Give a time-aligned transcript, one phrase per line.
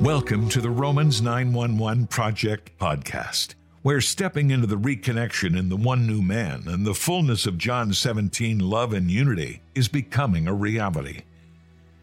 [0.00, 6.06] Welcome to the Romans 911 Project podcast, where stepping into the reconnection in the one
[6.06, 11.24] new man and the fullness of John 17 love and unity is becoming a reality.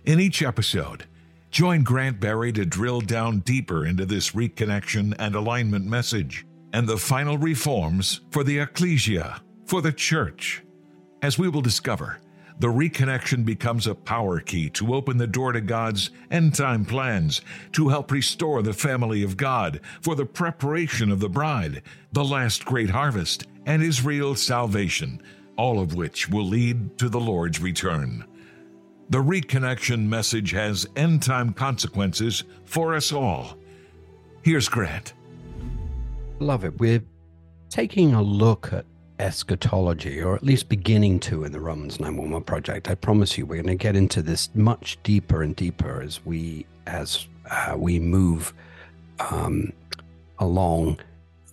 [0.05, 1.05] In each episode,
[1.49, 6.97] join Grant Berry to drill down deeper into this reconnection and alignment message and the
[6.97, 10.63] final reforms for the ecclesia, for the church.
[11.23, 12.19] As we will discover,
[12.59, 17.41] the reconnection becomes a power key to open the door to God's end time plans
[17.71, 22.63] to help restore the family of God for the preparation of the bride, the last
[22.63, 25.19] great harvest, and Israel's salvation,
[25.57, 28.23] all of which will lead to the Lord's return.
[29.09, 33.57] The reconnection message has end time consequences for us all.
[34.41, 35.13] Here's Grant.
[36.39, 36.79] Love it.
[36.79, 37.03] We're
[37.69, 38.85] taking a look at
[39.19, 42.89] eschatology, or at least beginning to in the Romans 911 project.
[42.89, 46.65] I promise you, we're going to get into this much deeper and deeper as we
[46.87, 48.53] as uh, we move
[49.19, 49.71] um,
[50.39, 50.99] along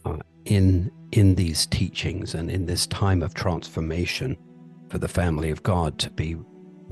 [0.04, 4.36] uh, in in these teachings and in this time of transformation
[4.88, 6.36] for the family of God to be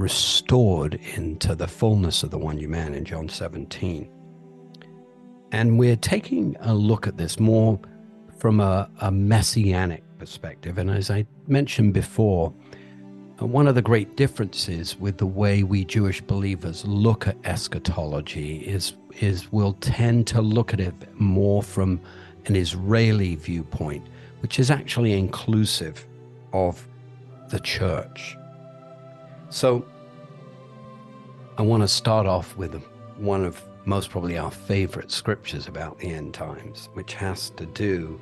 [0.00, 4.10] restored into the fullness of the one new man in John 17.
[5.52, 7.78] And we're taking a look at this more
[8.38, 10.78] from a, a messianic perspective.
[10.78, 12.54] And as I mentioned before,
[13.42, 18.58] uh, one of the great differences with the way we Jewish believers look at eschatology
[18.60, 22.00] is, is we'll tend to look at it more from
[22.46, 24.06] an Israeli viewpoint,
[24.40, 26.06] which is actually inclusive
[26.54, 26.88] of
[27.50, 28.38] the church.
[29.50, 29.84] So
[31.58, 32.80] I want to start off with
[33.16, 38.20] one of most probably our favorite scriptures about the end times, which has to do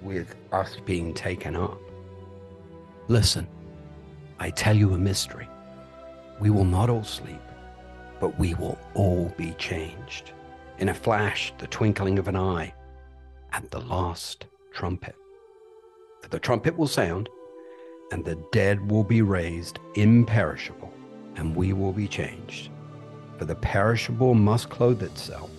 [0.00, 1.80] with us being taken up.
[3.08, 3.48] Listen,
[4.38, 5.48] I tell you a mystery.
[6.38, 7.42] We will not all sleep,
[8.20, 10.30] but we will all be changed.
[10.78, 12.72] In a flash, the twinkling of an eye,
[13.52, 15.16] at the last trumpet.
[16.22, 17.28] For the trumpet will sound,
[18.12, 20.92] and the dead will be raised imperishable,
[21.36, 22.70] and we will be changed.
[23.38, 25.50] For the perishable must clothe itself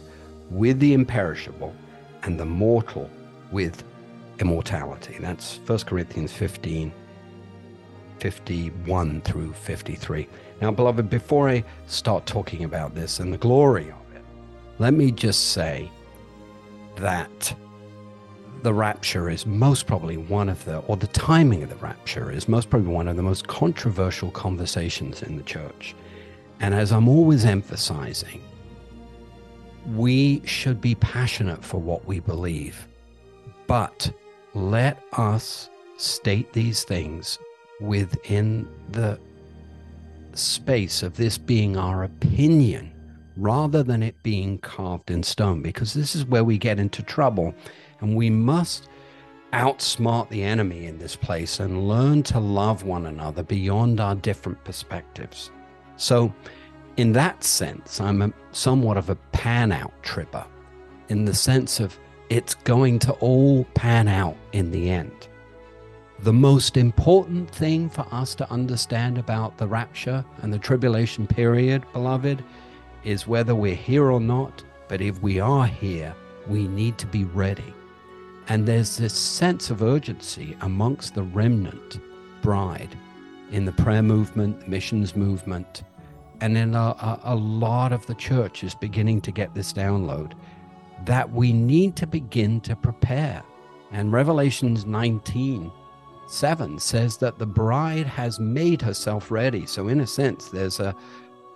[0.50, 1.76] with the imperishable,
[2.22, 3.10] and the mortal
[3.52, 3.84] with
[4.40, 5.18] immortality.
[5.20, 6.94] That's 1 Corinthians 15,
[8.20, 10.28] 51 through 53.
[10.62, 14.24] Now, beloved, before I start talking about this and the glory of it,
[14.80, 15.92] let me just say
[16.98, 17.56] that
[18.64, 22.48] the rapture is most probably one of the, or the timing of the rapture is
[22.48, 25.94] most probably one of the most controversial conversations in the church.
[26.60, 28.42] And as I'm always emphasizing,
[29.96, 32.88] we should be passionate for what we believe,
[33.68, 34.10] but
[34.54, 37.38] let us state these things
[37.82, 39.20] within the
[40.34, 42.92] space of this being our opinion
[43.36, 47.54] rather than it being carved in stone, because this is where we get into trouble.
[48.04, 48.90] And we must
[49.54, 54.62] outsmart the enemy in this place and learn to love one another beyond our different
[54.66, 55.52] perspectives.
[55.96, 56.34] So,
[56.98, 60.46] in that sense, I'm a, somewhat of a pan out tripper
[61.08, 61.98] in the sense of
[62.30, 65.30] it's going to all pan out in the end.
[66.20, 71.84] The most important thing for us to understand about the rapture and the tribulation period,
[71.94, 72.44] beloved,
[73.06, 74.62] is whether we're here or not.
[74.90, 76.14] But if we are here,
[76.48, 77.74] we need to be ready.
[78.48, 82.00] And there's this sense of urgency amongst the remnant
[82.42, 82.98] bride
[83.52, 85.84] in the prayer movement, the missions movement,
[86.42, 90.34] and in a, a, a lot of the church is beginning to get this download
[91.06, 93.44] that we need to begin to prepare.
[93.92, 95.72] And Revelations 19
[96.28, 99.66] 7 says that the bride has made herself ready.
[99.66, 100.96] So, in a sense, there's a,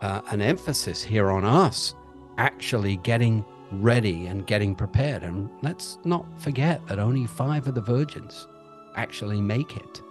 [0.01, 1.95] uh, an emphasis here on us
[2.37, 5.23] actually getting ready and getting prepared.
[5.23, 8.47] And let's not forget that only five of the virgins
[8.95, 10.01] actually make it.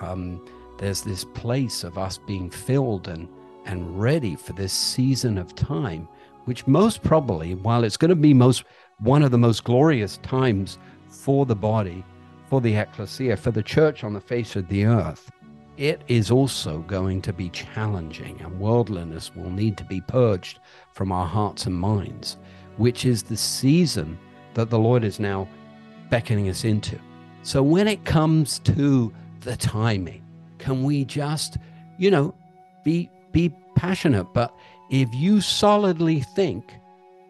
[0.00, 0.44] Um,
[0.78, 3.28] there's this place of us being filled and,
[3.64, 6.08] and ready for this season of time
[6.46, 8.64] which most probably, while it's going to be most
[9.00, 12.04] one of the most glorious times for the body,
[12.48, 15.30] for the ecclesia, for the church on the face of the earth,
[15.76, 20.58] it is also going to be challenging, and worldliness will need to be purged
[20.92, 22.36] from our hearts and minds,
[22.76, 24.18] which is the season
[24.54, 25.48] that the Lord is now
[26.10, 26.98] beckoning us into.
[27.42, 30.24] So when it comes to the timing,
[30.58, 31.58] can we just,
[31.98, 32.34] you know,
[32.84, 34.24] be be passionate.
[34.32, 34.54] But
[34.90, 36.72] if you solidly think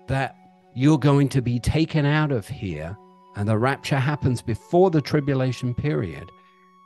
[0.07, 0.37] that
[0.75, 2.97] you're going to be taken out of here
[3.35, 6.31] and the rapture happens before the tribulation period,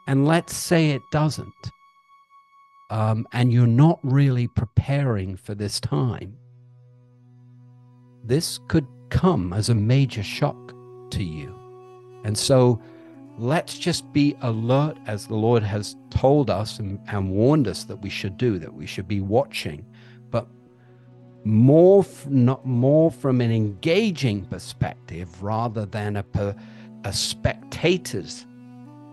[0.06, 1.70] and let's say it doesn't,
[2.90, 6.36] um, and you're not really preparing for this time,
[8.24, 10.74] this could come as a major shock
[11.10, 11.56] to you.
[12.24, 12.80] And so
[13.38, 17.96] let's just be alert as the Lord has told us and, and warned us that
[17.96, 19.86] we should do, that we should be watching,
[20.30, 20.46] but
[21.44, 26.56] more, not more from an engaging perspective rather than a,
[27.04, 28.46] a spectator's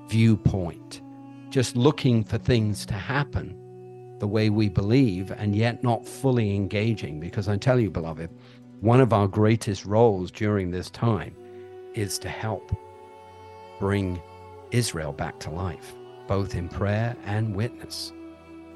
[0.08, 1.02] viewpoint,
[1.50, 3.56] just looking for things to happen
[4.20, 7.20] the way we believe and yet not fully engaging.
[7.20, 8.30] Because I tell you, beloved,
[8.82, 11.36] one of our greatest roles during this time
[11.94, 12.76] is to help
[13.80, 14.22] bring
[14.72, 15.96] Israel back to life,
[16.28, 18.12] both in prayer and witness.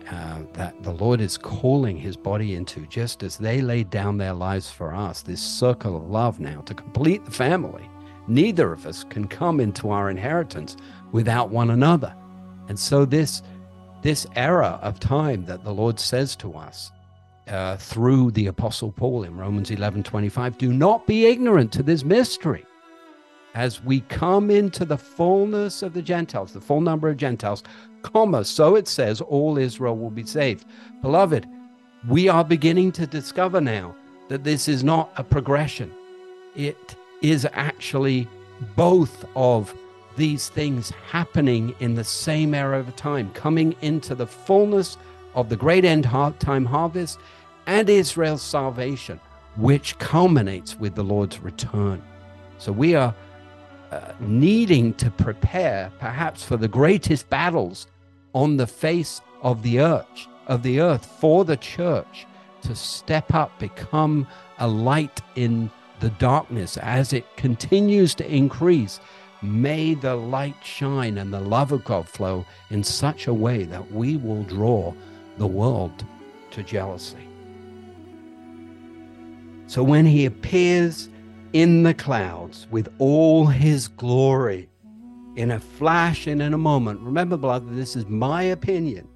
[0.09, 4.33] Uh, that the Lord is calling his body into, just as they laid down their
[4.33, 7.87] lives for us, this circle of love now to complete the family.
[8.27, 10.75] Neither of us can come into our inheritance
[11.11, 12.13] without one another.
[12.67, 13.41] And so, this,
[14.01, 16.91] this era of time that the Lord says to us
[17.47, 22.03] uh, through the Apostle Paul in Romans 11 25, do not be ignorant to this
[22.03, 22.65] mystery
[23.53, 27.63] as we come into the fullness of the Gentiles, the full number of Gentiles,
[28.01, 30.65] comma, so it says, all Israel will be saved.
[31.01, 31.47] Beloved,
[32.07, 33.95] we are beginning to discover now
[34.29, 35.91] that this is not a progression.
[36.55, 38.27] It is actually
[38.75, 39.75] both of
[40.15, 44.97] these things happening in the same era of time, coming into the fullness
[45.35, 46.03] of the great end
[46.39, 47.19] time harvest
[47.67, 49.19] and Israel's salvation,
[49.55, 52.01] which culminates with the Lord's return.
[52.57, 53.15] So we are
[53.91, 57.87] uh, needing to prepare perhaps for the greatest battles
[58.33, 62.25] on the face of the earth of the earth for the church
[62.61, 64.27] to step up become
[64.59, 68.99] a light in the darkness as it continues to increase
[69.41, 73.91] may the light shine and the love of god flow in such a way that
[73.91, 74.93] we will draw
[75.37, 76.05] the world
[76.51, 77.27] to jealousy
[79.67, 81.09] so when he appears
[81.53, 84.69] in the clouds with all his glory
[85.35, 86.99] in a flash and in a moment.
[87.01, 89.07] Remember, beloved, this is my opinion.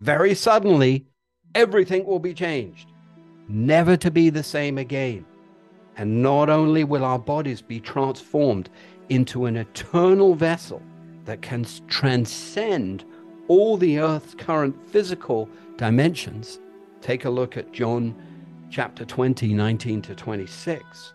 [0.00, 1.06] Very suddenly,
[1.54, 2.92] everything will be changed,
[3.48, 5.26] never to be the same again.
[5.96, 8.70] And not only will our bodies be transformed
[9.08, 10.82] into an eternal vessel
[11.24, 13.04] that can transcend
[13.48, 16.60] all the earth's current physical dimensions.
[17.00, 18.14] Take a look at John
[18.70, 21.12] chapter 20, 19 to 26.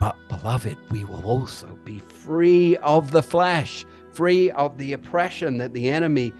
[0.00, 5.72] But, beloved, we will also be free of the flesh, free of the oppression that
[5.72, 6.32] the enemy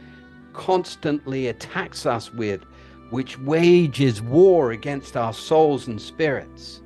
[0.52, 2.64] constantly attacks us with,
[3.10, 6.82] which wages war against our souls and spirits.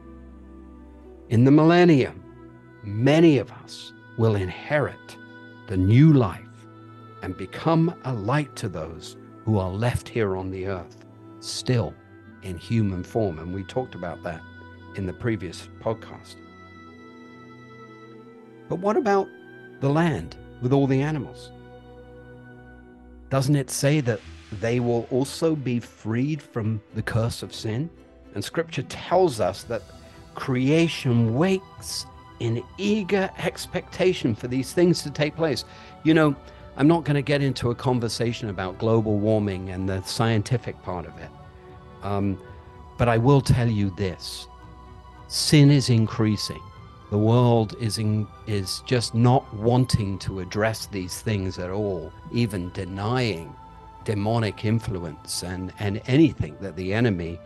[1.31, 2.23] In the millennium,
[2.87, 5.17] many of us will inherit
[5.67, 6.43] the new life
[7.23, 11.05] and become a light to those who are left here on the earth,
[11.41, 11.93] still
[12.43, 13.39] in human form.
[13.39, 14.41] And we talked about that
[14.95, 16.37] in the previous podcast.
[18.69, 19.29] But what about
[19.81, 21.51] the land with all the animals?
[23.31, 24.21] Doesn't it say that
[24.61, 27.91] they will also be freed from the curse of sin?
[28.35, 29.83] And scripture tells us that
[30.35, 32.07] creation waits
[32.41, 35.65] in eager expectation for these things to take place.
[36.05, 36.37] You know,
[36.77, 41.07] I'm not going to get into a conversation about global warming and the scientific part
[41.07, 41.31] of it.
[42.03, 42.41] Um,
[42.99, 44.49] but I will tell you this
[45.29, 46.61] sin is increasing
[47.11, 52.71] the world is in, is just not wanting to address these things at all, even
[52.71, 53.55] denying
[54.05, 57.39] demonic influence and, and anything that the enemy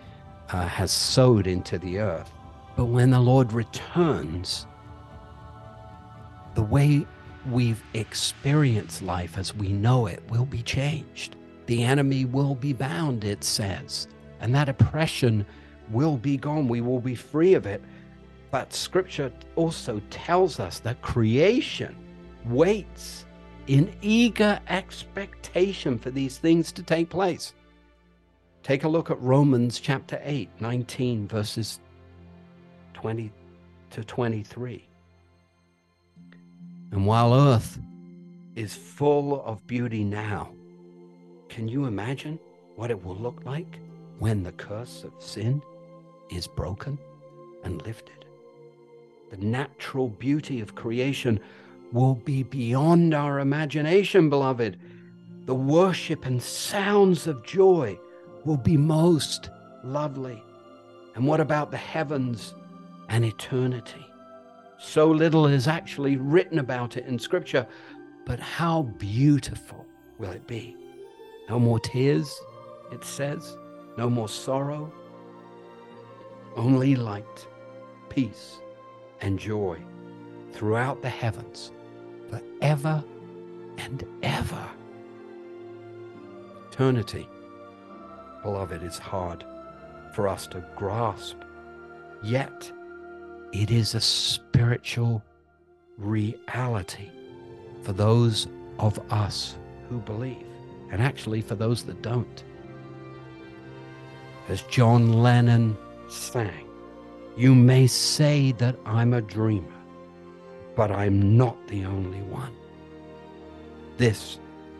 [0.51, 2.33] uh, has sowed into the earth.
[2.75, 4.67] But when the Lord returns,
[6.55, 7.07] the way
[7.51, 11.37] we've experienced life as we know it will be changed.
[11.67, 14.09] The enemy will be bound, it says,
[14.41, 15.47] and that oppression
[15.91, 16.69] will be gone.
[16.69, 17.83] We will be free of it.
[18.51, 21.97] But scripture also tells us that creation
[22.45, 23.25] waits
[23.69, 27.55] in eager expectation for these things to take place.
[28.63, 31.81] Take a look at Romans chapter 8, 19, verses
[32.95, 33.33] 20
[33.91, 34.90] to 23.
[36.93, 37.79] And while earth
[38.55, 40.51] is full of beauty now,
[41.49, 42.39] can you imagine
[42.77, 43.79] what it will look like
[44.19, 45.63] when the curse of sin
[46.31, 46.99] is broken
[47.65, 48.21] and lifted?
[49.31, 51.41] the natural beauty of creation
[51.93, 54.79] will be beyond our imagination, beloved.
[55.47, 57.99] the worship and sounds of joy
[58.45, 59.51] will be most
[59.83, 60.41] lovely.
[61.15, 62.55] And what about the heavens
[63.09, 64.07] and eternity?
[64.83, 67.67] So little is actually written about it in Scripture,
[68.25, 69.87] but how beautiful
[70.19, 70.75] will it be?
[71.51, 72.35] No more tears,
[72.91, 73.59] it says,
[73.99, 74.91] no more sorrow,
[76.57, 77.47] only light,
[78.09, 78.59] peace,
[79.21, 79.79] and joy
[80.53, 81.73] throughout the heavens
[82.31, 83.05] forever
[83.77, 84.67] and ever.
[86.73, 87.29] Eternity,
[88.43, 89.45] beloved, is hard
[90.15, 91.37] for us to grasp,
[92.23, 92.73] yet
[93.53, 95.23] it is a spiritual
[95.99, 97.11] reality
[97.83, 98.47] for those
[98.79, 99.57] of us
[99.89, 100.47] who believe,
[100.91, 102.45] and actually for those that don't.
[104.49, 105.77] As John Lennon
[106.09, 106.67] sang,
[107.37, 109.81] You may say that I'm a dreamer,
[110.77, 112.55] but I'm not the only one.
[113.97, 114.39] This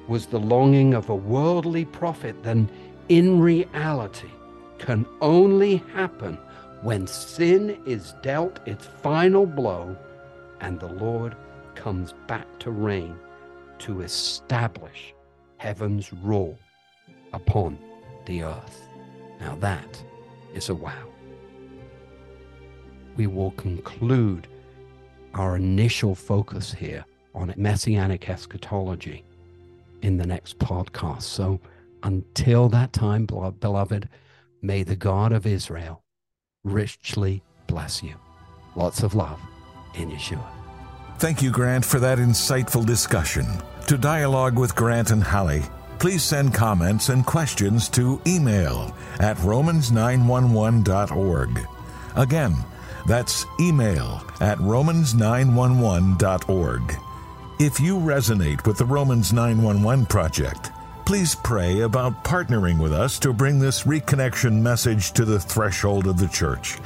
[0.09, 2.69] was the longing of a worldly prophet, then
[3.09, 4.31] in reality
[4.79, 6.39] can only happen
[6.83, 9.97] when sin is dealt its final blow
[10.61, 11.37] and the Lord
[11.75, 13.17] comes back to reign
[13.81, 15.15] to establish
[15.59, 16.59] heaven's rule
[17.33, 17.79] upon
[18.27, 18.89] the earth.
[19.41, 20.03] Now that
[20.55, 21.07] is a wow.
[23.17, 24.47] We will conclude
[25.35, 29.25] our initial focus here on messianic eschatology
[30.03, 31.23] in the next podcast.
[31.23, 31.61] So
[32.03, 34.09] until that time, beloved,
[34.63, 36.03] may the God of Israel
[36.65, 38.15] richly bless you.
[38.77, 39.41] Lots of love
[39.95, 40.47] in Yeshua.
[41.19, 43.45] Thank you, Grant, for that insightful discussion.
[43.89, 45.65] To dialogue with Grant and Holly,
[45.99, 51.67] please send comments and questions to email at romans911.org.
[52.17, 52.57] Again,
[53.07, 56.95] that's email at romans911.org.
[57.59, 60.71] If you resonate with the Romans 911 Project,
[61.11, 66.17] please pray about partnering with us to bring this reconnection message to the threshold of
[66.17, 66.79] the church.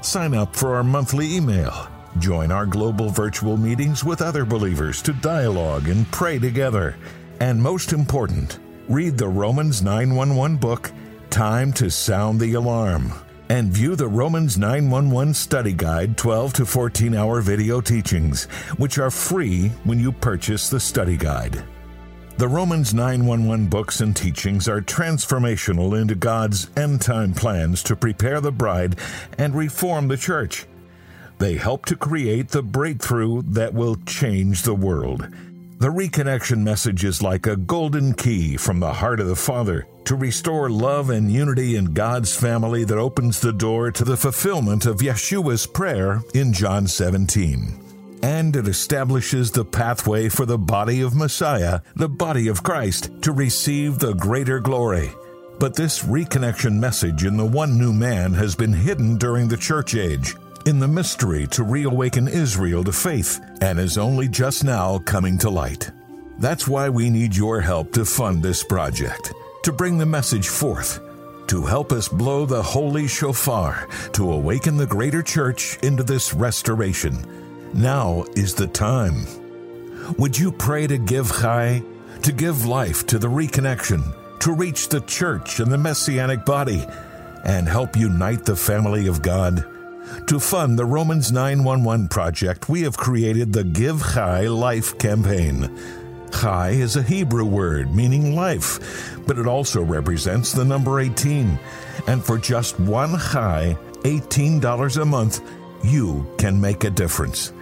[0.00, 1.86] Sign up for our monthly email.
[2.18, 6.96] Join our global virtual meetings with other believers to dialogue and pray together.
[7.38, 8.58] And most important,
[8.88, 10.90] read the Romans 911 book,
[11.30, 13.12] Time to Sound the Alarm
[13.48, 19.12] and view the Romans 911 Study Guide 12 to 14 hour video teachings, which are
[19.12, 21.62] free when you purchase the study guide.
[22.38, 28.40] The Romans 911 books and teachings are transformational into God's end time plans to prepare
[28.40, 28.94] the bride
[29.36, 30.64] and reform the church.
[31.38, 35.26] They help to create the breakthrough that will change the world.
[35.80, 40.14] The reconnection message is like a golden key from the heart of the Father to
[40.14, 44.98] restore love and unity in God's family that opens the door to the fulfillment of
[44.98, 47.87] Yeshua's prayer in John 17.
[48.22, 53.32] And it establishes the pathway for the body of Messiah, the body of Christ, to
[53.32, 55.10] receive the greater glory.
[55.58, 59.94] But this reconnection message in the one new man has been hidden during the church
[59.94, 65.38] age in the mystery to reawaken Israel to faith and is only just now coming
[65.38, 65.90] to light.
[66.38, 69.32] That's why we need your help to fund this project
[69.62, 71.00] to bring the message forth,
[71.48, 77.47] to help us blow the holy shofar, to awaken the greater church into this restoration.
[77.74, 79.26] Now is the time.
[80.18, 81.82] Would you pray to give Chai,
[82.22, 84.02] to give life to the reconnection,
[84.40, 86.84] to reach the church and the messianic body,
[87.44, 89.66] and help unite the family of God?
[90.28, 95.70] To fund the Romans 911 project, we have created the Give Chai Life campaign.
[96.32, 101.58] Chai is a Hebrew word meaning life, but it also represents the number 18.
[102.06, 105.42] And for just one Chai, $18 a month,
[105.84, 107.52] you can make a difference.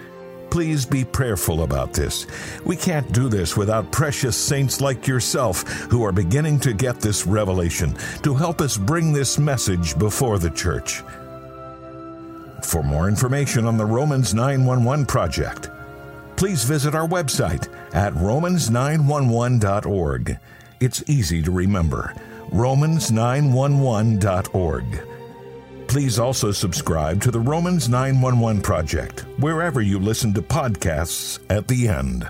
[0.49, 2.25] Please be prayerful about this.
[2.65, 7.27] We can't do this without precious saints like yourself who are beginning to get this
[7.27, 11.03] revelation to help us bring this message before the church.
[12.63, 15.69] For more information on the Romans 911 project,
[16.35, 20.39] please visit our website at romans911.org.
[20.79, 22.13] It's easy to remember
[22.51, 25.16] romans911.org.
[25.97, 31.87] Please also subscribe to the Romans 911 Project wherever you listen to podcasts at the
[31.87, 32.29] end.